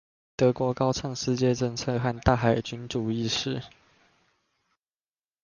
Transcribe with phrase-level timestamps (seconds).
[0.35, 3.61] 德國高唱世界政策和大海軍主義時